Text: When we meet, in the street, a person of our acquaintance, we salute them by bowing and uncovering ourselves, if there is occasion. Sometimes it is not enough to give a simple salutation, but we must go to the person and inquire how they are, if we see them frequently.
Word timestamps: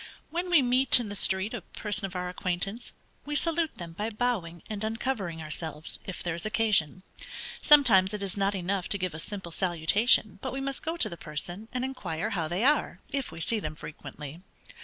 When 0.31 0.49
we 0.49 0.63
meet, 0.63 0.99
in 0.99 1.09
the 1.09 1.15
street, 1.15 1.53
a 1.53 1.61
person 1.61 2.05
of 2.07 2.15
our 2.15 2.27
acquaintance, 2.27 2.91
we 3.23 3.35
salute 3.35 3.77
them 3.77 3.93
by 3.93 4.09
bowing 4.09 4.63
and 4.67 4.83
uncovering 4.83 5.43
ourselves, 5.43 5.99
if 6.07 6.23
there 6.23 6.33
is 6.33 6.43
occasion. 6.43 7.03
Sometimes 7.61 8.11
it 8.11 8.23
is 8.23 8.35
not 8.35 8.55
enough 8.55 8.89
to 8.89 8.97
give 8.97 9.13
a 9.13 9.19
simple 9.19 9.51
salutation, 9.51 10.39
but 10.41 10.53
we 10.53 10.59
must 10.59 10.81
go 10.81 10.97
to 10.97 11.07
the 11.07 11.17
person 11.17 11.67
and 11.71 11.85
inquire 11.85 12.31
how 12.31 12.47
they 12.47 12.63
are, 12.63 12.99
if 13.11 13.31
we 13.31 13.39
see 13.39 13.59
them 13.59 13.75
frequently. 13.75 14.41